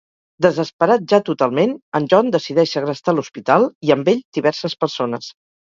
[0.43, 5.33] Desesperat ja totalment, en John decideix segrestar l'hospital i amb ell, diverses persones.